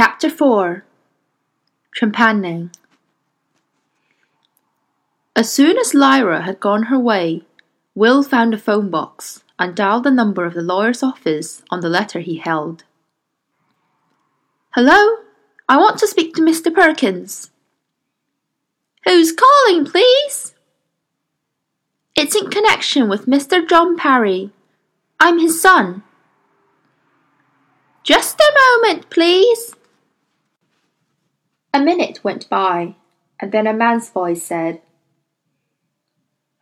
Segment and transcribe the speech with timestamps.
[0.00, 0.84] Chapter 4
[2.00, 2.72] Trepanning
[5.34, 7.42] As soon as Lyra had gone her way,
[7.96, 11.88] Will found a phone box and dialed the number of the lawyer's office on the
[11.88, 12.84] letter he held.
[14.76, 15.16] Hello?
[15.68, 16.72] I want to speak to Mr.
[16.72, 17.50] Perkins.
[19.04, 20.54] Who's calling, please?
[22.14, 23.68] It's in connection with Mr.
[23.68, 24.52] John Parry.
[25.18, 26.04] I'm his son.
[28.04, 29.74] Just a moment, please.
[31.78, 32.96] A minute went by,
[33.38, 34.80] and then a man's voice said,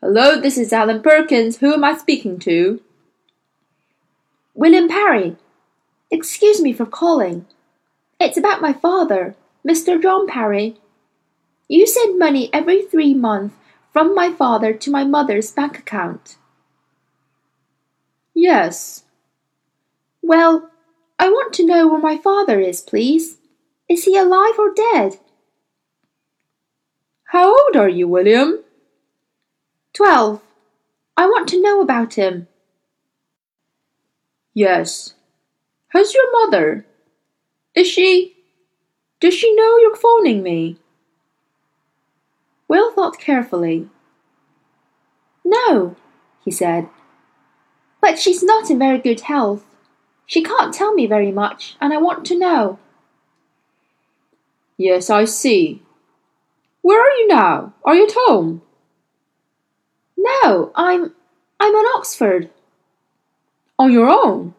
[0.02, 1.56] Hello, this is Alan Perkins.
[1.56, 2.82] Who am I speaking to?
[4.52, 5.36] William Parry.
[6.10, 7.46] Excuse me for calling.
[8.20, 9.34] It's about my father,
[9.66, 10.00] Mr.
[10.02, 10.76] John Parry.
[11.66, 13.56] You send money every three months
[13.94, 16.36] from my father to my mother's bank account.
[18.34, 19.04] Yes.
[20.20, 20.68] Well,
[21.18, 23.35] I want to know where my father is, please.
[23.88, 25.18] Is he alive or dead?
[27.24, 28.64] How old are you, William?
[29.92, 30.40] Twelve.
[31.16, 32.48] I want to know about him.
[34.54, 35.14] Yes.
[35.88, 36.86] Has your mother?
[37.74, 38.36] Is she?
[39.20, 40.78] Does she know you're phoning me?
[42.68, 43.88] Will thought carefully.
[45.44, 45.94] No,
[46.44, 46.88] he said.
[48.00, 49.64] But she's not in very good health.
[50.26, 52.78] She can't tell me very much, and I want to know.
[54.76, 55.82] Yes, I see.
[56.82, 57.74] Where are you now?
[57.84, 58.62] Are you at home?
[60.16, 61.14] No, I'm
[61.58, 62.50] I'm in Oxford.
[63.78, 64.54] On your own?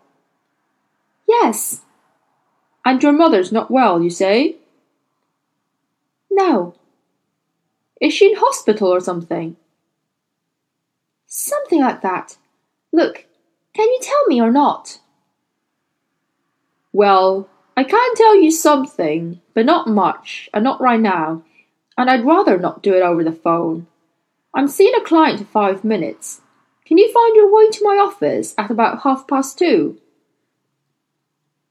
[1.28, 1.82] Yes.
[2.86, 4.58] And your mother's not well, you say?
[6.30, 6.76] No.
[8.00, 9.58] Is she in hospital or something?
[11.26, 12.38] Something like that.
[12.92, 13.26] Look,
[13.74, 15.00] can you tell me or not?
[16.94, 21.44] Well, I can tell you something, but not much, and not right now,
[21.96, 23.86] and I'd rather not do it over the phone.
[24.52, 26.42] I'm seeing a client in five minutes.
[26.88, 30.02] Can you find your way to my office at about half past two?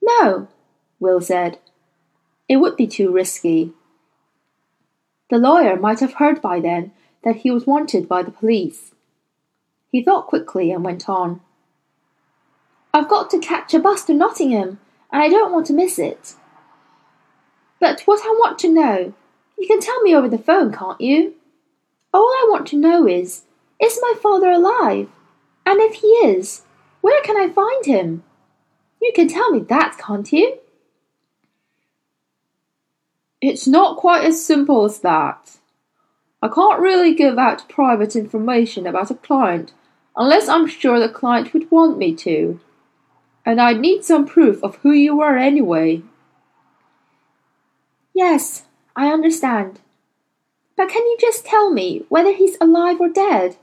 [0.00, 0.46] No,
[1.00, 1.58] Will said.
[2.48, 3.72] It would be too risky.
[5.28, 6.92] The lawyer might have heard by then
[7.24, 8.94] that he was wanted by the police.
[9.90, 11.40] He thought quickly and went on.
[12.94, 14.78] I've got to catch a bus to Nottingham
[15.16, 16.34] and I don't want to miss it.
[17.80, 19.14] But what I want to know,
[19.58, 21.36] you can tell me over the phone, can't you?
[22.12, 23.44] All I want to know is,
[23.80, 25.08] is my father alive?
[25.64, 26.64] And if he is,
[27.00, 28.24] where can I find him?
[29.00, 30.58] You can tell me that, can't you?
[33.40, 35.56] It's not quite as simple as that.
[36.42, 39.72] I can't really give out private information about a client
[40.14, 42.60] unless I'm sure the client would want me to
[43.46, 46.02] and I'd need some proof of who you were anyway.
[48.12, 48.64] Yes,
[48.96, 49.78] I understand.
[50.76, 53.56] But can you just tell me whether he's alive or dead?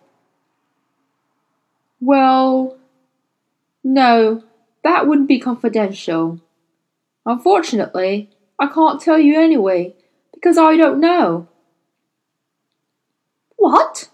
[1.99, 2.77] Well,
[3.83, 4.43] no,
[4.83, 6.39] that wouldn't be confidential.
[7.25, 9.95] Unfortunately, I can't tell you anyway,
[10.33, 11.49] because I don't know.
[13.57, 14.09] What?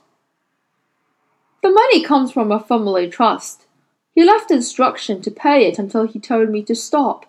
[1.62, 3.66] The money comes from a family trust.
[4.14, 7.26] He left instruction to pay it until he told me to stop.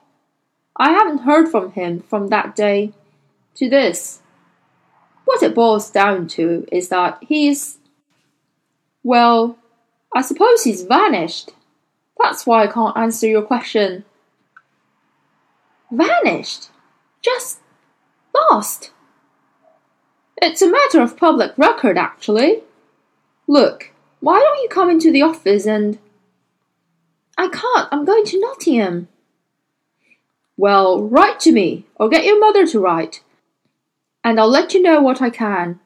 [0.76, 2.92] I haven't heard from him from that day
[3.56, 4.22] to this.
[5.24, 7.78] What it boils down to is that he's.
[9.02, 9.58] Well,
[10.14, 11.50] I suppose he's vanished.
[12.18, 14.04] That's why I can't answer your question.
[15.90, 16.70] Vanished?
[17.22, 17.60] Just
[18.34, 18.92] lost?
[20.42, 22.62] It's a matter of public record, actually.
[23.46, 25.98] Look, why don't you come into the office and.
[27.40, 27.88] I can't.
[27.90, 29.08] I'm going to Nottingham.
[30.58, 33.22] Well, write to me, or get your mother to write,
[34.22, 35.80] and I'll let you know what I can.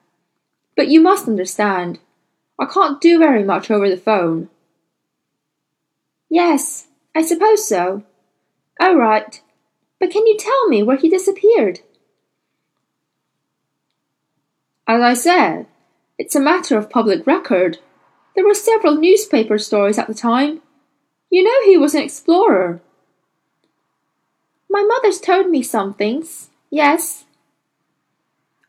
[0.76, 2.00] But you must understand,
[2.58, 4.48] I can't do very much over the phone.
[6.28, 8.02] Yes, I suppose so.
[8.80, 9.40] All right.
[10.00, 11.82] But can you tell me where he disappeared?
[14.88, 15.66] As I said,
[16.18, 17.78] it's a matter of public record.
[18.34, 20.60] There were several newspaper stories at the time.
[21.34, 22.80] You know he was an explorer.
[24.70, 27.24] My mother's told me some things, yes.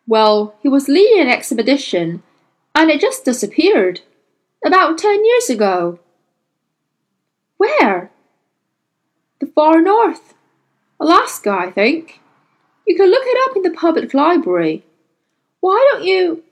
[0.07, 2.23] Well, he was leading an expedition,
[2.73, 4.01] and it just disappeared.
[4.65, 5.99] About ten years ago.
[7.57, 8.09] Where?
[9.39, 10.33] The far north.
[10.99, 12.19] Alaska, I think.
[12.87, 14.83] You can look it up in the public library.
[15.59, 16.43] Why don't you?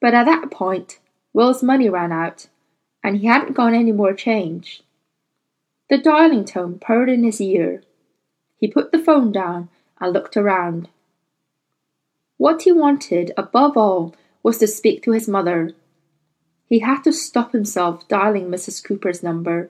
[0.00, 1.00] But at that point,
[1.34, 2.46] Will's money ran out
[3.04, 4.82] and he hadn't got any more change.
[5.90, 7.82] The dialing tone purred in his ear.
[8.58, 9.68] He put the phone down
[10.00, 10.88] and looked around.
[12.38, 15.72] What he wanted, above all, was to speak to his mother.
[16.66, 18.82] He had to stop himself dialing Mrs.
[18.82, 19.68] Cooper's number,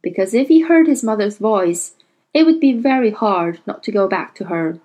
[0.00, 1.94] because if he heard his mother's voice,
[2.32, 4.78] it would be very hard not to go back to her,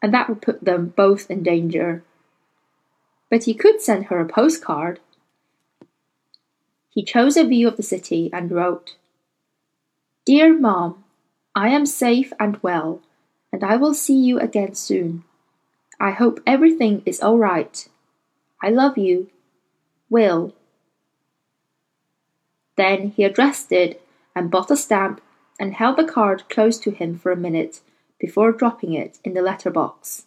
[0.00, 2.04] and that would put them both in danger.
[3.28, 5.00] But he could send her a postcard.
[6.94, 8.94] He chose a view of the city and wrote,
[10.24, 11.02] Dear Mom,
[11.52, 13.02] I am safe and well,
[13.52, 15.24] and I will see you again soon.
[15.98, 17.88] I hope everything is all right.
[18.62, 19.28] I love you.
[20.08, 20.54] Will.
[22.76, 24.00] Then he addressed it
[24.36, 25.20] and bought a stamp
[25.58, 27.80] and held the card close to him for a minute
[28.20, 30.26] before dropping it in the letter box.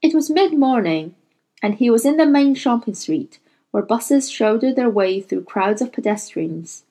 [0.00, 1.16] It was mid morning,
[1.60, 3.40] and he was in the main shopping street
[3.70, 6.84] where buses shouldered their way through crowds of pedestrians.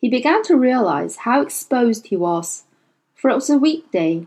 [0.00, 2.64] He began to realize how exposed he was,
[3.14, 4.26] for it was a weekday,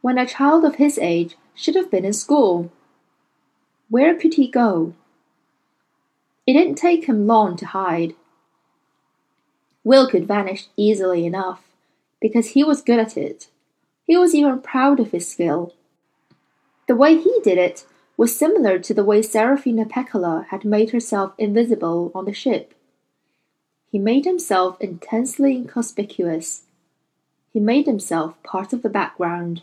[0.00, 2.72] when a child of his age should have been in school.
[3.88, 4.94] Where could he go?
[6.46, 8.14] It didn't take him long to hide.
[9.84, 11.62] Will could vanish easily enough,
[12.20, 13.48] because he was good at it.
[14.06, 15.74] He was even proud of his skill.
[16.88, 17.86] The way he did it
[18.20, 22.74] was similar to the way Seraphina Pekkala had made herself invisible on the ship.
[23.90, 26.64] He made himself intensely inconspicuous.
[27.50, 29.62] He made himself part of the background.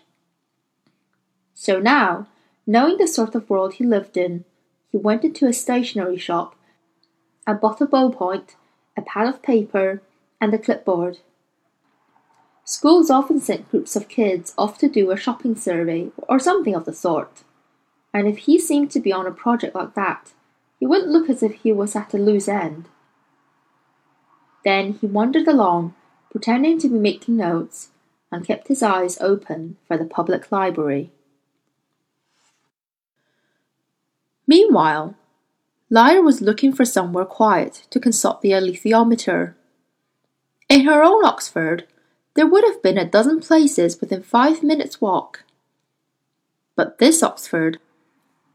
[1.53, 2.25] So now,
[2.65, 4.43] knowing the sort of world he lived in,
[4.91, 6.55] he went into a stationery shop
[7.45, 8.55] and bought a ballpoint,
[8.97, 10.01] a pad of paper,
[10.41, 11.19] and a clipboard.
[12.63, 16.85] Schools often sent groups of kids off to do a shopping survey or something of
[16.85, 17.43] the sort,
[18.17, 20.33] and if he seemed to be on a project like that,
[20.79, 22.89] he wouldn't look as if he was at a loose end.
[24.65, 25.93] Then he wandered along,
[26.31, 27.89] pretending to be making notes,
[28.31, 31.11] and kept his eyes open for the public library.
[34.47, 35.13] Meanwhile,
[35.91, 39.53] Lyra was looking for somewhere quiet to consult the alethiometer.
[40.69, 41.85] In her own Oxford,
[42.33, 45.43] there would have been a dozen places within five minutes' walk.
[46.75, 47.77] But this Oxford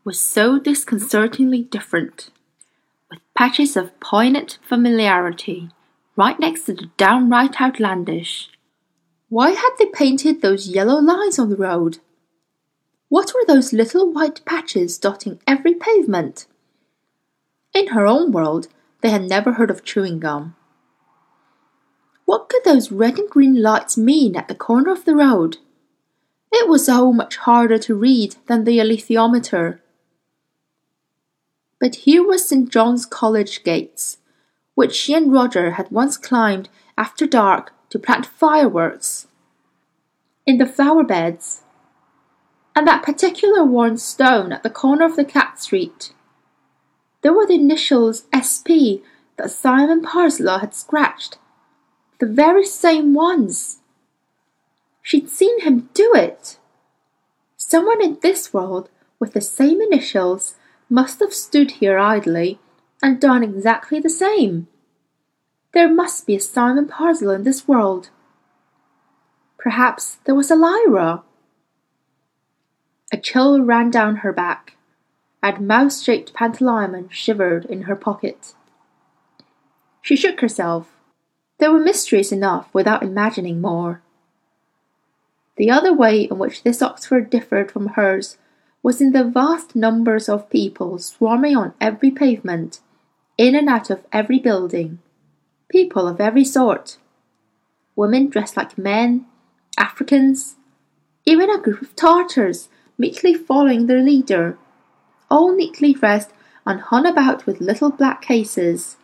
[0.05, 2.31] was so disconcertingly different,
[3.11, 5.71] with patches of poignant familiarity
[6.17, 8.51] right next to the downright outlandish.
[9.29, 11.99] Why had they painted those yellow lines on the road?
[13.09, 16.47] What were those little white patches dotting every pavement?
[17.73, 18.69] In her own world,
[19.01, 20.55] they had never heard of chewing gum.
[22.25, 25.59] What could those red and green lights mean at the corner of the road?
[26.53, 29.82] It was so much harder to read than the alethiometer.
[31.83, 32.71] But here was St.
[32.71, 34.19] John's College gates,
[34.77, 39.27] which she and Roger had once climbed after dark to plant fireworks
[40.47, 41.63] in the flower beds,
[42.77, 46.13] and that particular worn stone at the corner of the Cat Street.
[47.23, 49.03] There were the initials SP
[49.37, 51.39] that Simon Parslow had scratched,
[52.21, 53.81] the very same ones.
[55.03, 56.59] She'd seen him do it.
[57.57, 58.89] Someone in this world
[59.19, 60.55] with the same initials
[60.93, 62.61] must have stood here idly
[63.03, 64.69] and done exactly the same.
[65.73, 68.11] There must be a Simon Parslow in this world.
[69.59, 71.23] Perhaps there was a Lyra.
[73.11, 74.77] A chill ran down her back,
[75.43, 78.53] and mouse shaped pantalaimon shivered in her pocket.
[80.03, 80.93] She shook herself.
[81.57, 84.03] There were mysteries enough without imagining more.
[85.57, 88.37] The other way in which this Oxford differed from hers
[88.83, 92.81] was in the vast numbers of people swarming on every pavement,
[93.39, 94.99] in and out of every building,
[95.69, 96.99] people of every sort.
[97.95, 99.27] Women dressed like men,
[99.79, 100.57] Africans,
[101.25, 104.59] even a group of Tartars meekly following their leader,
[105.31, 106.31] all neatly dressed
[106.67, 108.97] and hung about with little black cases.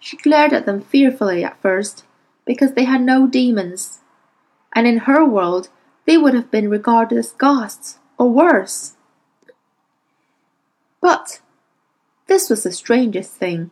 [0.00, 2.04] She glared at them fearfully at first,
[2.44, 4.00] because they had no demons,
[4.74, 5.68] and in her world
[6.10, 8.94] they would have been regarded as ghosts, or worse.
[11.00, 11.40] But
[12.26, 13.70] this was the strangest thing.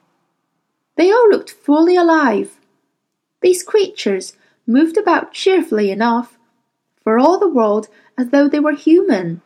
[0.97, 2.61] They all looked fully alive.
[3.43, 4.35] These creatures
[4.69, 6.39] moved about cheerfully enough,
[7.03, 9.43] for all the world as though they were human.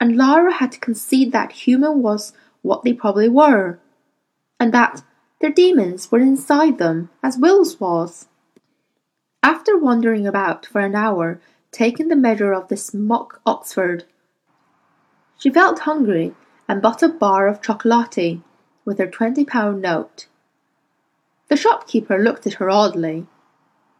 [0.00, 2.32] And Lyra had to concede that human was
[2.62, 3.78] what they probably were,
[4.58, 5.04] and that
[5.40, 8.26] their demons were inside them as Will's was.
[9.44, 11.40] After wandering about for an hour,
[11.74, 14.04] taking the measure of this mock Oxford,
[15.38, 16.32] she felt hungry
[16.68, 18.38] and bought a bar of chocolate
[18.84, 20.28] with her twenty pound note.
[21.48, 23.26] The shopkeeper looked at her oddly.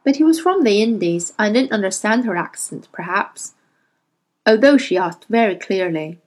[0.04, 3.54] But he was from the Indies and didn't understand her accent, perhaps,
[4.46, 6.20] although she asked very clearly.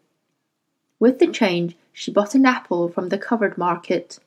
[1.00, 4.18] With the change, she bought an apple from the covered market,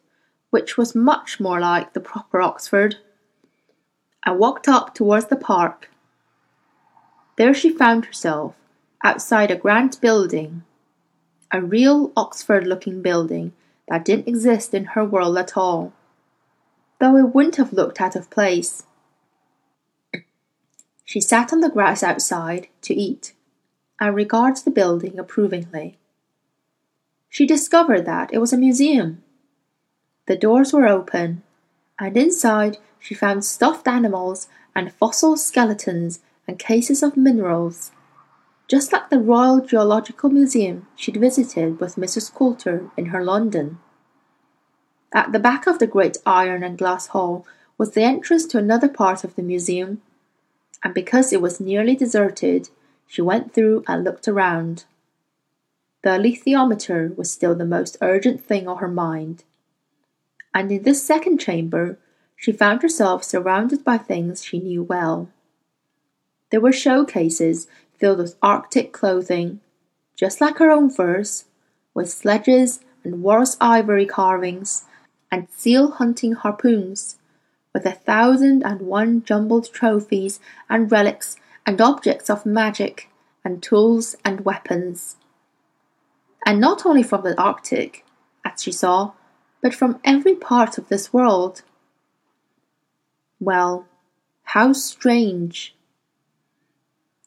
[0.50, 2.96] which was much more like the proper Oxford,
[4.24, 5.89] and walked up towards the park.
[7.40, 8.54] There she found herself,
[9.02, 10.62] outside a grand building,
[11.50, 13.54] a real Oxford looking building
[13.88, 15.94] that didn't exist in her world at all,
[16.99, 18.82] though it wouldn't have looked out of place.
[21.06, 23.32] She sat on the grass outside to eat
[23.99, 25.97] and regards the building approvingly.
[27.30, 29.23] She discovered that it was a museum.
[30.26, 31.42] The doors were open,
[31.99, 37.92] and inside she found stuffed animals and fossil skeletons and cases of minerals,
[38.68, 42.32] just like the Royal Geological Museum she'd visited with Mrs.
[42.32, 43.78] Coulter in her London.
[45.12, 48.88] At the back of the great iron and glass hall was the entrance to another
[48.88, 50.02] part of the museum,
[50.85, 52.68] and because it was nearly deserted,
[53.06, 54.85] she went through and looked around.
[56.02, 59.44] The alethiometer was still the most urgent thing on her mind.
[60.54, 61.99] And in this second chamber,
[62.37, 65.28] she found herself surrounded by things she knew well.
[66.50, 69.61] There were showcases filled with Arctic clothing,
[70.16, 71.45] just like her own furs,
[71.95, 74.85] with sledges and walrus ivory carvings
[75.30, 77.16] and seal hunting harpoons,
[77.73, 83.09] with a thousand and one jumbled trophies and relics and objects of magic,
[83.45, 85.16] and tools and weapons.
[86.45, 88.04] And not only from the Arctic,
[88.45, 89.12] as she saw,
[89.62, 91.62] but from every part of this world.
[93.38, 93.87] Well,
[94.42, 95.75] how strange!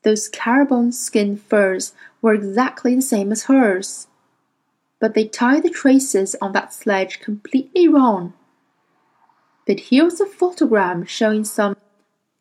[0.04, 4.08] Those caribou skin furs were exactly the same as hers,
[5.00, 8.34] but they tied the traces on that sledge completely wrong.
[9.66, 11.78] But here was a photogram showing some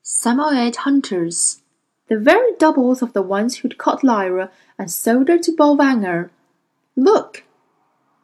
[0.03, 1.63] Samoyed hunters
[2.09, 6.31] the very doubles of the ones who'd caught Lyra and sold her to Bolvangar.
[6.97, 7.45] Look!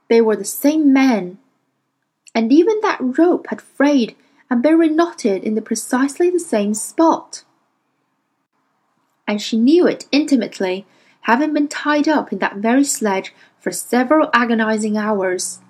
[0.08, 1.38] They were the same men.
[2.34, 4.14] And even that rope had frayed
[4.50, 7.44] and been reknotted in the precisely the same spot.
[9.28, 10.86] And she knew it intimately,
[11.20, 15.60] having been tied up in that very sledge for several agonizing hours.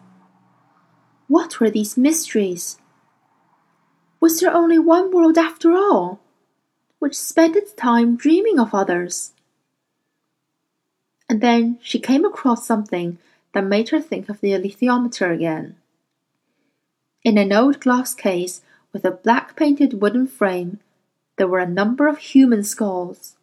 [1.26, 2.78] What were these mysteries?
[4.20, 6.20] Was there only one world after all?
[6.98, 9.32] which spent its time dreaming of others.
[11.28, 13.18] And then she came across something
[13.52, 15.76] that made her think of the alethiometer again.
[17.22, 18.62] In an old glass case
[18.92, 20.80] with a black painted wooden frame,
[21.36, 23.36] there were a number of human skulls,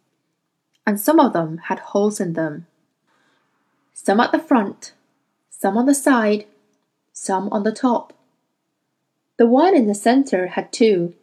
[0.86, 2.66] and some of them had holes in them.
[3.92, 4.92] Some at the front,
[5.50, 6.46] some on the side,
[7.12, 8.12] some on the top.
[9.36, 11.14] The one in the center had two,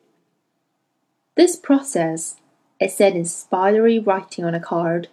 [1.35, 2.35] this process,
[2.79, 5.07] it said in spidery writing on a card,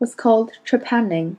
[0.00, 1.36] was called trepanning.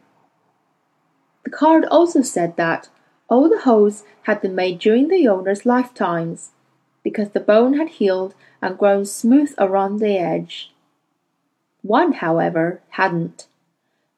[1.43, 2.87] The card also said that
[3.27, 6.51] all the holes had been made during the owner's lifetimes,
[7.03, 10.70] because the bone had healed and grown smooth around the edge.
[11.81, 13.47] One, however, hadn't.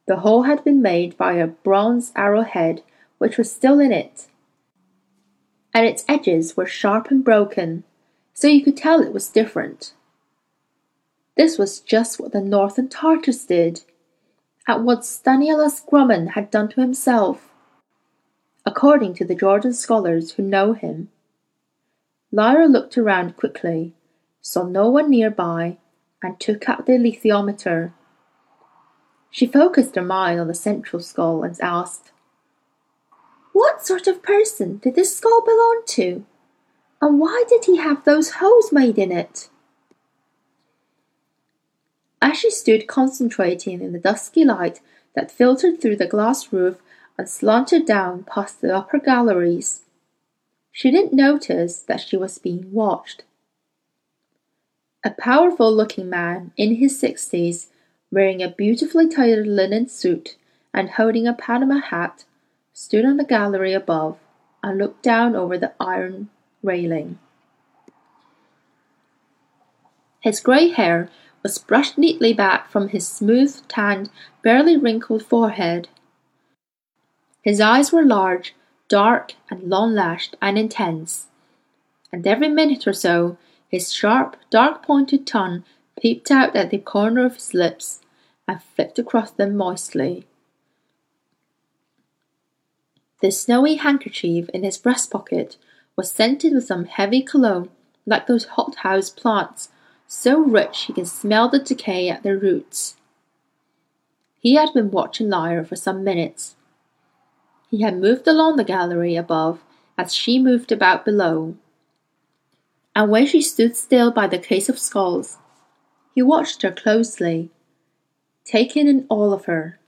[0.05, 2.83] The hole had been made by a bronze arrowhead
[3.19, 4.27] which was still in it,
[5.73, 7.83] and its edges were sharp and broken,
[8.33, 9.93] so you could tell it was different.
[11.37, 13.81] This was just what the Northern Tartars did,
[14.67, 17.49] and what Stanislaus Grumman had done to himself,
[18.65, 21.09] according to the Georgian scholars who know him.
[22.31, 23.93] Lyra looked around quickly,
[24.41, 25.77] saw no one nearby,
[26.23, 27.91] and took out the alethiometer.
[29.29, 32.11] She focused her mind on the central skull and asked,
[33.51, 36.25] What sort of person did this skull belong to?
[37.01, 39.49] And why did he have those holes made in it?
[42.21, 44.79] As she stood concentrating in the dusky light
[45.13, 46.77] that filtered through the glass roof
[47.17, 49.81] and slanted down past the upper galleries,
[50.71, 53.23] she didn't notice that she was being watched.
[55.05, 57.67] A powerful looking man in his sixties,
[58.09, 60.37] wearing a beautifully tailored linen suit
[60.73, 62.23] and holding a Panama hat,
[62.71, 64.17] stood on the gallery above
[64.63, 66.29] and looked down over the iron
[66.61, 67.19] railing.
[70.21, 71.09] His grey hair
[71.43, 74.09] was brushed neatly back from his smooth, tanned,
[74.41, 75.89] barely wrinkled forehead.
[77.41, 78.55] His eyes were large,
[78.87, 81.27] dark, and long lashed and intense,
[82.09, 83.37] and every minute or so
[83.73, 85.63] his sharp, dark pointed tongue
[85.99, 88.01] peeped out at the corner of his lips
[88.47, 90.27] and flicked across them moistly.
[93.21, 95.57] The snowy handkerchief in his breast pocket
[95.95, 97.69] was scented with some heavy cologne
[98.05, 99.69] like those hothouse plants
[100.05, 102.95] so rich he can smell the decay at their roots.
[104.39, 106.55] He had been watching Lyra for some minutes.
[107.71, 109.63] He had moved along the gallery above
[109.97, 111.55] as she moved about below.
[112.95, 115.37] And when she stood still by the case of skulls,
[116.13, 117.49] he watched her closely,
[118.45, 119.79] taking in all of her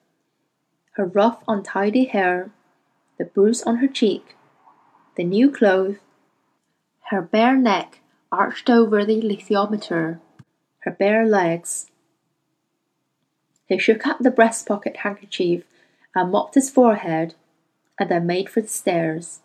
[0.96, 2.52] her rough, untidy hair,
[3.18, 4.38] the bruise on her cheek,
[5.18, 5.98] the new clothes,
[7.10, 8.00] her bare neck
[8.32, 10.20] arched over the alethiometer,
[10.80, 11.92] her bare legs.
[13.68, 15.64] He shook out the breast pocket handkerchief
[16.16, 17.36] and mopped his forehead,
[18.00, 19.42] and then made for the stairs.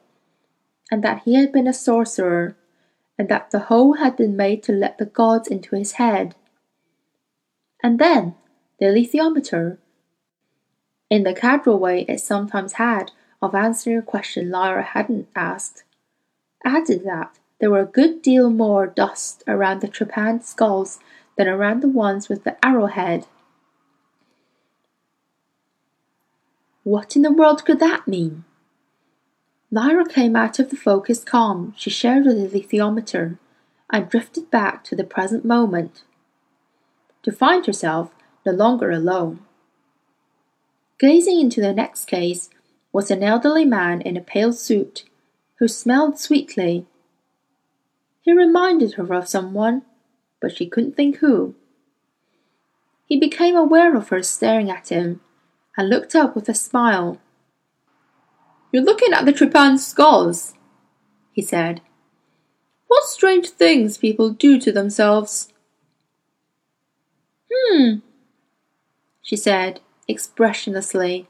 [0.91, 2.55] and that he had been a sorcerer,
[3.19, 6.35] and that the hole had been made to let the gods into his head.
[7.83, 8.35] And then
[8.79, 9.79] the alethiometer,
[11.11, 15.85] in the casual way it sometimes had of answering a question Lyra hadn't asked,
[16.65, 20.99] added that there were a good deal more dust around the trepanned skulls
[21.37, 23.27] than around the ones with the arrowhead.
[26.83, 28.45] What in the world could that mean?
[29.71, 31.75] Lyra came out of the focused calm.
[31.77, 33.39] She shared with the alethiometer
[33.91, 36.05] and drifted back to the present moment,
[37.23, 38.11] to find herself
[38.45, 39.41] no longer alone.
[40.99, 42.51] Gazing into the next case
[42.93, 45.05] was an elderly man in a pale suit
[45.59, 46.87] who smelled sweetly.
[48.23, 49.83] He reminded her of someone,
[50.41, 51.55] but she couldn't think who.
[53.07, 55.21] He became aware of her staring at him
[55.77, 57.19] and looked up with a smile.
[58.73, 60.55] You're looking at the trepanned skulls,
[61.33, 61.81] he said.
[62.89, 65.53] What strange things people do to themselves.
[67.53, 67.97] Hmm,
[69.23, 71.27] she said expressionlessly.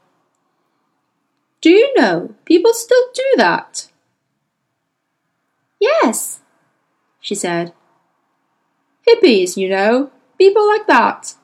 [1.61, 3.89] Do you know people still do that?
[5.79, 6.41] Yes,
[7.19, 7.73] she said.
[9.07, 11.35] Hippies, you know, people like that.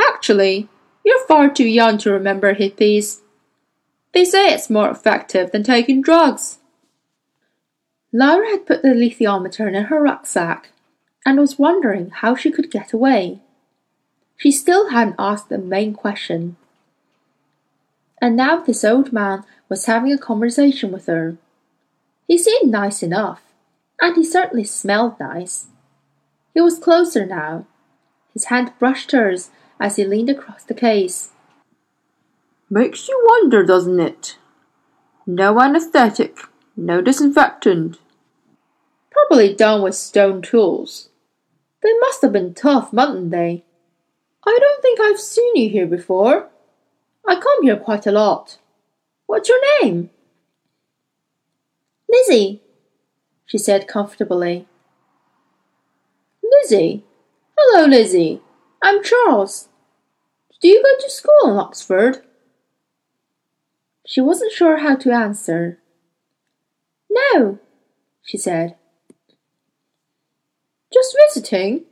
[0.00, 0.68] Actually,
[1.04, 3.20] you're far too young to remember hippies.
[4.12, 6.58] They say it's more effective than taking drugs.
[8.12, 10.70] Lyra had put the alethiometer in her rucksack
[11.26, 13.40] and was wondering how she could get away.
[14.38, 16.56] She still hadn't asked the main question.
[18.22, 21.36] And now this old man was having a conversation with her.
[22.28, 23.42] He seemed nice enough,
[24.00, 25.66] and he certainly smelled nice.
[26.54, 27.66] He was closer now.
[28.32, 31.32] His hand brushed hers as he leaned across the case.
[32.70, 34.36] Makes you wonder, doesn't it?
[35.26, 36.38] No anesthetic,
[36.76, 37.98] no disinfectant.
[39.10, 41.08] Probably done with stone tools.
[41.82, 43.64] They must have been tough, mustn't they?
[44.48, 46.48] I don't think I've seen you here before.
[47.26, 48.56] I come here quite a lot.
[49.26, 50.08] What's your name?
[52.08, 52.62] Lizzie,
[53.44, 54.66] she said comfortably.
[56.42, 57.04] Lizzie?
[57.58, 58.40] Hello, Lizzie.
[58.82, 59.68] I'm Charles.
[60.62, 62.22] Do you go to school in Oxford?
[64.06, 65.78] She wasn't sure how to answer.
[67.10, 67.58] No,
[68.22, 68.76] she said.
[70.90, 71.84] Just visiting?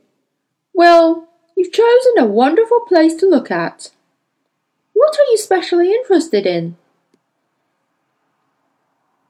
[0.73, 1.26] Well,
[1.57, 3.89] you've chosen a wonderful place to look at.
[4.93, 6.77] What are you specially interested in?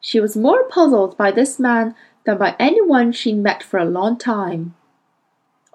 [0.01, 4.17] She was more puzzled by this man than by anyone she'd met for a long
[4.17, 4.75] time.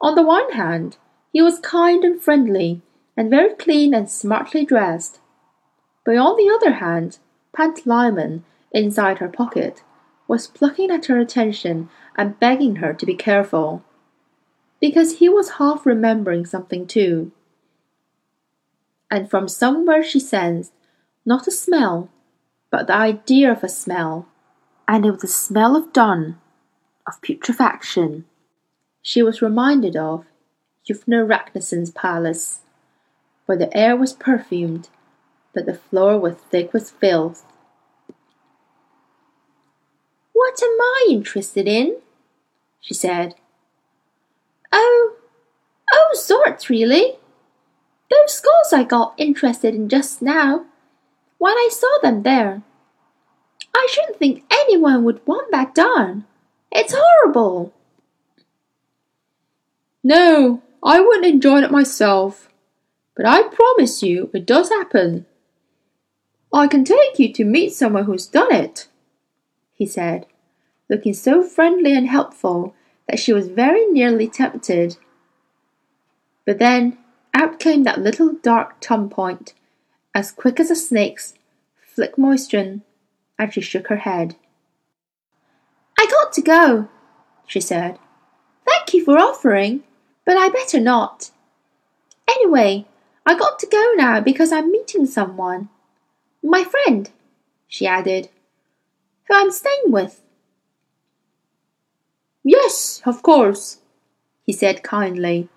[0.01, 0.99] On the one hand,
[1.33, 2.83] he was kind and friendly,
[3.17, 5.21] and very clean and smartly dressed.
[6.05, 7.19] But on the other hand,
[7.57, 9.83] Pantalaimon, inside her pocket,
[10.29, 13.83] was plucking at her attention and begging her to be careful.
[14.83, 17.33] Because he was half remembering something too
[19.13, 20.73] and from somewhere she sensed
[21.27, 22.09] not a smell,
[22.71, 24.27] but the idea of a smell,
[24.89, 26.39] and it was the smell of dung,
[27.07, 28.25] of putrefaction.
[29.03, 30.25] She was reminded of
[30.89, 32.61] Iofur Raknison's palace,
[33.45, 34.89] where the air was perfumed,
[35.53, 37.45] but the floor was thick with filth.
[40.33, 41.99] What am I interested in?
[42.81, 43.35] she said.
[44.73, 45.17] Oh,
[45.93, 47.19] oh, sorts, really.
[48.11, 50.67] Those skulls I got interested in just now,
[51.39, 52.63] when I saw them there.
[53.75, 56.25] I shouldn't think anyone would want that done.
[56.71, 57.73] It's horrible.
[60.05, 62.49] No, I wouldn't enjoy it myself,
[63.17, 65.27] but I promise you it does happen.
[66.53, 68.89] I can take you to meet someone who's done it,
[69.75, 70.27] he said,
[70.91, 72.75] looking so friendly and helpful
[73.09, 74.97] that she was very nearly tempted.
[76.45, 76.99] But then
[77.35, 79.55] out came that little dark tongue point,
[80.15, 81.35] as quick as a snake's,
[81.95, 82.83] flick moistrin,
[83.39, 84.37] and she shook her head.
[85.99, 86.89] I got to go,
[87.47, 87.99] she said.
[88.67, 89.83] Thank you for offering,
[90.25, 91.31] but I better not.
[92.29, 92.87] Anyway,
[93.25, 95.69] I got to go now because I'm meeting someone.
[96.43, 97.11] My friend,
[97.69, 98.29] she added,
[99.29, 100.23] who I'm staying with.
[102.45, 103.79] Yes, of course,
[104.45, 105.49] he said kindly.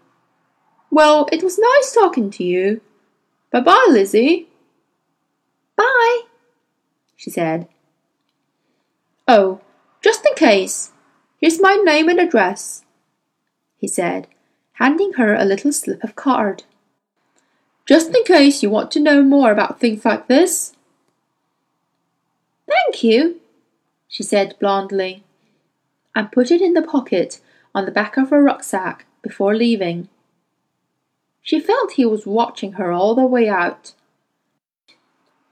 [0.91, 2.81] Well, it was nice talking to you.
[3.51, 4.47] Bye bye, Lizzie.
[5.75, 6.21] Bye,
[7.15, 7.67] she said.
[9.27, 9.61] Oh,
[10.01, 10.91] just in case,
[11.39, 12.85] here's my name and address,
[13.77, 14.27] he said,
[14.73, 16.63] handing her a little slip of card.
[17.85, 20.73] Just in case you want to know more about things like this.
[22.67, 23.41] Thank you,
[24.07, 25.24] she said blandly,
[26.15, 27.41] and put it in the pocket
[27.75, 30.07] on the back of her rucksack before leaving.
[31.41, 33.93] She felt he was watching her all the way out.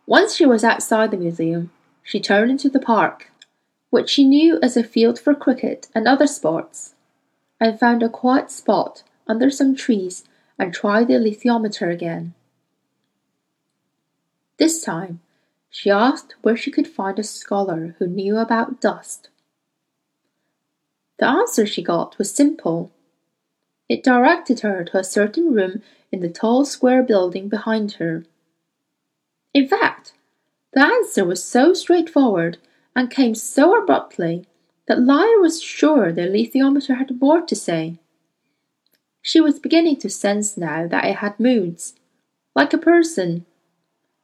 [0.07, 1.69] Once she was outside the museum,
[2.01, 3.31] she turned into the park,
[3.89, 6.95] which she knew as a field for cricket and other sports,
[7.59, 10.23] and found a quiet spot under some trees
[10.57, 12.33] and tried the alethiometer again.
[14.57, 15.19] This time,
[15.69, 19.29] she asked where she could find a scholar who knew about dust.
[21.19, 22.91] The answer she got was simple
[23.89, 28.25] it directed her to a certain room in the tall square building behind her.
[29.53, 30.13] In fact,
[30.73, 32.57] the answer was so straightforward
[32.95, 34.45] and came so abruptly
[34.87, 37.99] that Lyra was sure the alethiometer had more to say.
[39.21, 41.93] She was beginning to sense now that it had moods,
[42.55, 43.45] like a person,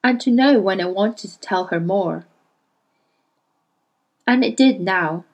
[0.03, 2.25] and to know when it wanted to tell her more.
[4.25, 5.25] And it did now.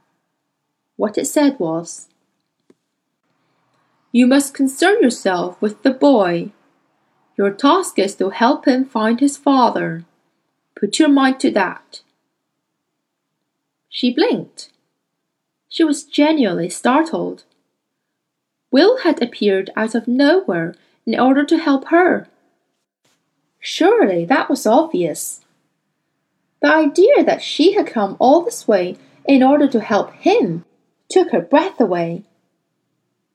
[0.98, 2.08] What it said was,
[4.12, 6.52] you must concern yourself with the boy.
[7.38, 10.06] Your task is to help him find his father.
[10.74, 12.02] Put your mind to that.
[13.90, 14.72] She blinked.
[15.68, 17.44] She was genuinely startled.
[18.72, 22.30] Will had appeared out of nowhere in order to help her.
[23.60, 25.42] Surely that was obvious.
[26.62, 30.64] The idea that she had come all this way in order to help him
[31.10, 32.24] took her breath away.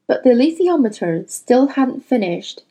[0.07, 2.63] But the alethiometer still hadn't finished.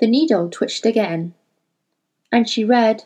[0.00, 1.34] The needle twitched again,
[2.30, 3.04] and she read,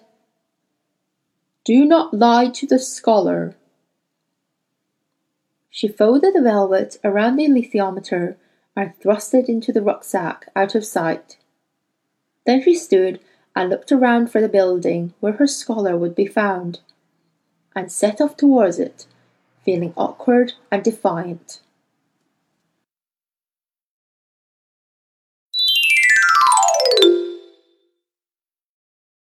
[1.64, 3.56] Do not lie to the scholar.
[5.70, 8.36] She folded the velvet around the alethiometer
[8.76, 11.38] and thrust it into the rucksack out of sight.
[12.44, 13.20] Then she stood
[13.54, 16.80] and looked around for the building where her scholar would be found,
[17.74, 19.06] and set off towards it,
[19.64, 21.61] feeling awkward and defiant.